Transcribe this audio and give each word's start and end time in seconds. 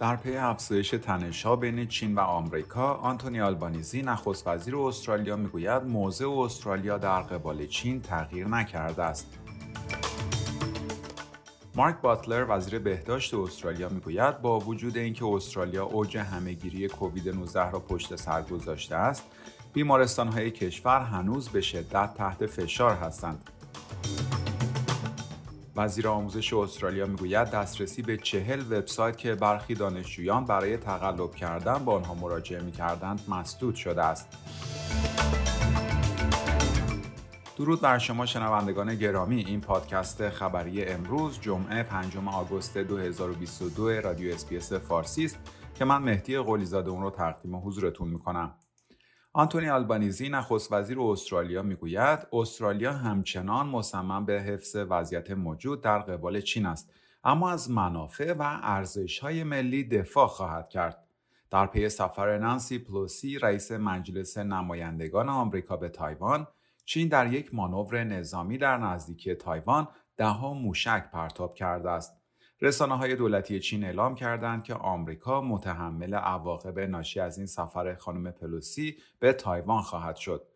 در 0.00 0.16
پی 0.16 0.36
افزایش 0.36 0.90
تنشها 0.90 1.56
بین 1.56 1.86
چین 1.86 2.14
و 2.14 2.20
آمریکا 2.20 2.94
آنتونی 2.94 3.40
آلبانیزی 3.40 4.02
نخست 4.02 4.46
وزیر 4.46 4.76
استرالیا 4.76 5.36
می‌گوید 5.36 5.82
موضع 5.82 6.30
استرالیا 6.30 6.98
در 6.98 7.20
قبال 7.22 7.66
چین 7.66 8.00
تغییر 8.00 8.48
نکرده 8.48 9.02
است. 9.02 9.38
مارک 11.74 12.00
باتلر 12.00 12.46
وزیر 12.48 12.78
بهداشت 12.78 13.34
استرالیا 13.34 13.88
می‌گوید 13.88 14.42
با 14.42 14.58
وجود 14.58 14.96
اینکه 14.96 15.24
استرالیا 15.26 15.84
اوج 15.84 16.16
همهگیری 16.16 16.88
کووید 16.88 17.28
19 17.28 17.70
را 17.70 17.80
پشت 17.80 18.16
سر 18.16 18.42
گذاشته 18.42 18.96
است 18.96 19.22
بیمارستانهای 19.72 20.50
کشور 20.50 21.00
هنوز 21.00 21.48
به 21.48 21.60
شدت 21.60 22.14
تحت 22.14 22.46
فشار 22.46 22.94
هستند. 22.94 23.50
وزیر 25.76 26.08
آموزش 26.08 26.52
استرالیا 26.52 27.06
می‌گوید 27.06 27.50
دسترسی 27.50 28.02
به 28.02 28.16
چهل 28.16 28.60
وبسایت 28.60 29.16
که 29.16 29.34
برخی 29.34 29.74
دانشجویان 29.74 30.44
برای 30.44 30.76
تقلب 30.76 31.34
کردن 31.34 31.84
با 31.84 31.96
آنها 31.96 32.14
مراجعه 32.14 32.62
می‌کردند 32.62 33.20
مسدود 33.28 33.74
شده 33.74 34.02
است. 34.02 34.28
درود 37.56 37.80
بر 37.80 37.98
شما 37.98 38.26
شنوندگان 38.26 38.94
گرامی. 38.94 39.44
این 39.44 39.60
پادکست 39.60 40.28
خبری 40.28 40.84
امروز 40.84 41.40
جمعه 41.40 41.82
5 41.82 42.16
آگوست 42.16 42.78
2022 42.78 43.88
رادیو 43.88 44.34
SBS 44.34 44.72
فارسی 44.72 45.24
است 45.24 45.38
که 45.74 45.84
من 45.84 46.02
مهدی 46.02 46.38
قلیزاده 46.38 46.90
اون 46.90 47.02
رو 47.02 47.10
تقدیم 47.10 47.56
حضورتون 47.56 48.08
می‌کنم. 48.08 48.54
آنتونی 49.32 49.68
آلبانیزی 49.68 50.28
نخست 50.28 50.72
وزیر 50.72 51.00
استرالیا 51.00 51.62
می‌گوید 51.62 52.26
استرالیا 52.32 52.92
همچنان 52.92 53.66
مصمم 53.66 54.24
به 54.24 54.42
حفظ 54.42 54.76
وضعیت 54.76 55.30
موجود 55.30 55.80
در 55.80 55.98
قبال 55.98 56.40
چین 56.40 56.66
است 56.66 56.92
اما 57.24 57.50
از 57.50 57.70
منافع 57.70 58.32
و 58.32 58.42
ارزش‌های 58.62 59.44
ملی 59.44 59.84
دفاع 59.84 60.26
خواهد 60.26 60.68
کرد. 60.68 61.04
در 61.50 61.66
پی 61.66 61.88
سفر 61.88 62.38
نانسی 62.38 62.78
پلوسی 62.78 63.38
رئیس 63.38 63.72
مجلس 63.72 64.38
نمایندگان 64.38 65.28
آمریکا 65.28 65.76
به 65.76 65.88
تایوان 65.88 66.46
چین 66.84 67.08
در 67.08 67.32
یک 67.32 67.54
مانور 67.54 68.04
نظامی 68.04 68.58
در 68.58 68.78
نزدیکی 68.78 69.34
تایوان 69.34 69.88
دهها 70.16 70.54
موشک 70.54 71.10
پرتاب 71.12 71.54
کرده 71.54 71.90
است. 71.90 72.19
رسانه 72.62 72.96
های 72.96 73.16
دولتی 73.16 73.60
چین 73.60 73.84
اعلام 73.84 74.14
کردند 74.14 74.64
که 74.64 74.74
آمریکا 74.74 75.40
متحمل 75.40 76.14
عواقب 76.14 76.78
ناشی 76.78 77.20
از 77.20 77.38
این 77.38 77.46
سفر 77.46 77.94
خانم 77.94 78.30
پلوسی 78.30 78.96
به 79.18 79.32
تایوان 79.32 79.82
خواهد 79.82 80.16
شد. 80.16 80.46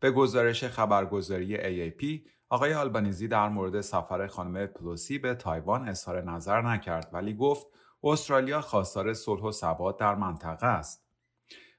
به 0.00 0.10
گزارش 0.10 0.64
خبرگزاری 0.64 1.56
AAP، 1.56 2.28
آقای 2.48 2.74
آلبانیزی 2.74 3.28
در 3.28 3.48
مورد 3.48 3.80
سفر 3.80 4.26
خانم 4.26 4.66
پلوسی 4.66 5.18
به 5.18 5.34
تایوان 5.34 5.88
اظهار 5.88 6.22
نظر 6.22 6.62
نکرد 6.62 7.10
ولی 7.12 7.34
گفت 7.34 7.66
استرالیا 8.02 8.60
خواستار 8.60 9.14
صلح 9.14 9.42
و 9.42 9.52
ثبات 9.52 9.96
در 9.96 10.14
منطقه 10.14 10.66
است. 10.66 11.06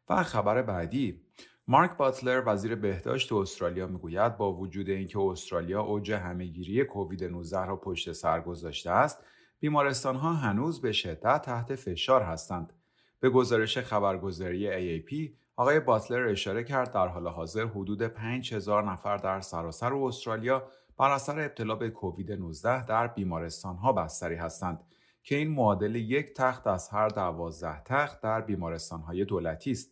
و 0.10 0.24
خبر 0.24 0.62
بعدی 0.62 1.22
مارک 1.68 1.98
باتلر 1.98 2.44
وزیر 2.46 2.76
بهداشت 2.76 3.34
استرالیا 3.34 3.88
می‌گوید 3.88 4.38
با 4.38 4.54
وجود 4.54 4.90
اینکه 4.90 5.20
استرالیا 5.20 5.82
اوج 5.82 6.12
همهگیری 6.12 6.84
کووید 6.84 7.24
19 7.24 7.66
را 7.66 7.76
پشت 7.76 8.12
سر 8.12 8.42
گذاشته 8.42 8.92
است 8.92 9.24
بیمارستان 9.62 10.16
ها 10.16 10.34
هنوز 10.34 10.81
به 10.81 10.92
شدت 10.92 11.42
تحت 11.42 11.76
فشار 11.76 12.22
هستند. 12.22 12.73
به 13.20 13.30
گزارش 13.30 13.78
خبرگزاری 13.78 15.02
AAP، 15.02 15.31
آقای 15.56 15.80
باتلر 15.80 16.28
اشاره 16.28 16.64
کرد 16.64 16.92
در 16.92 17.08
حال 17.08 17.28
حاضر 17.28 17.66
حدود 17.66 18.02
5000 18.02 18.84
نفر 18.84 19.18
در 19.18 19.41
سراسر 19.41 19.94
استرالیا 19.94 20.63
بر 20.97 21.12
اثر 21.12 21.40
ابتلا 21.40 21.75
به 21.75 21.90
کووید 21.90 22.31
19 22.31 22.86
در 22.86 23.08
بیمارستان 23.08 23.75
ها 23.75 23.94
بستری 23.94 24.36
هستند 24.36 24.84
که 25.24 25.36
این 25.36 25.52
معادل 25.52 25.96
یک 25.96 26.34
تخت 26.34 26.68
از 26.68 26.90
هر 26.90 27.07
دوازده 27.07 27.84
تخت 27.84 28.22
در 28.22 28.41
بیمارستان 28.41 29.02
های 29.02 29.25
دولتی 29.25 29.72
است. 29.72 29.91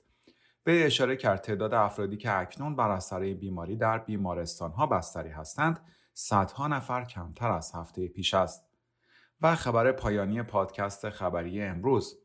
به 0.63 0.85
اشاره 0.85 1.15
کرد 1.15 1.41
تعداد 1.41 1.73
افرادی 1.73 2.17
که 2.17 2.37
اکنون 2.37 2.75
بر 2.75 2.91
اثر 2.91 3.19
این 3.19 3.37
بیماری 3.37 3.75
در 3.75 3.97
بیمارستان 3.97 4.71
ها 4.71 4.85
بستری 4.87 5.29
هستند 5.29 5.79
صدها 6.13 6.67
نفر 6.67 7.05
کمتر 7.05 7.51
از 7.51 7.71
هفته 7.75 8.07
پیش 8.07 8.33
است. 8.33 8.68
و 9.41 9.55
خبر 9.55 9.91
پایانی 9.91 10.43
پادکست 10.43 11.09
خبری 11.09 11.61
امروز. 11.61 12.17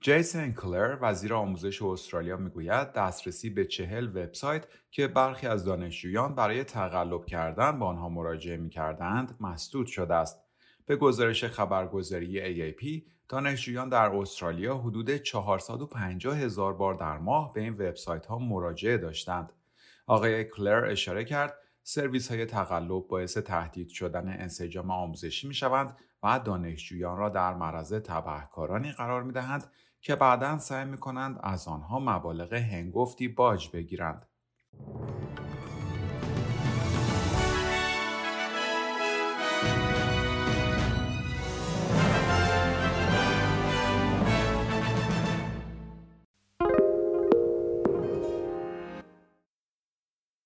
جیسن 0.00 0.52
کلر 0.52 0.98
وزیر 1.00 1.34
آموزش 1.34 1.82
استرالیا 1.82 2.36
می‌گوید 2.36 2.92
دسترسی 2.92 3.50
به 3.50 3.64
چهل 3.64 4.06
وبسایت 4.06 4.66
که 4.90 5.08
برخی 5.08 5.46
از 5.46 5.64
دانشجویان 5.64 6.34
برای 6.34 6.64
تقلب 6.64 7.26
کردن 7.26 7.78
با 7.78 7.86
آنها 7.86 8.08
مراجعه 8.08 8.56
می‌کردند 8.56 9.36
مسدود 9.40 9.86
شده 9.86 10.14
است. 10.14 10.44
به 10.86 10.96
گزارش 10.96 11.44
خبرگزاری 11.44 12.72
AAP 12.72 13.02
دانشجویان 13.28 13.88
در 13.88 14.10
استرالیا 14.10 14.78
حدود 14.78 15.16
450 15.16 16.38
هزار 16.38 16.74
بار 16.74 16.94
در 16.94 17.18
ماه 17.18 17.52
به 17.52 17.60
این 17.60 17.72
وبسایت 17.72 18.26
ها 18.26 18.38
مراجعه 18.38 18.98
داشتند. 18.98 19.52
آقای 20.06 20.44
کلر 20.44 20.84
اشاره 20.84 21.24
کرد 21.24 21.54
سرویس 21.86 22.30
های 22.30 22.46
تقلب 22.46 23.08
باعث 23.08 23.38
تهدید 23.38 23.88
شدن 23.88 24.28
انسجام 24.28 24.90
آموزشی 24.90 25.48
می 25.48 25.54
شوند 25.54 25.96
و 26.22 26.40
دانشجویان 26.44 27.16
را 27.16 27.28
در 27.28 27.54
معرض 27.54 27.92
تبهکارانی 27.92 28.92
قرار 28.92 29.22
می 29.22 29.32
دهند 29.32 29.70
که 30.00 30.16
بعدا 30.16 30.58
سعی 30.58 30.84
می 30.84 30.98
کنند 30.98 31.40
از 31.42 31.68
آنها 31.68 31.98
مبالغ 31.98 32.52
هنگفتی 32.52 33.28
باج 33.28 33.70
بگیرند. 33.70 34.28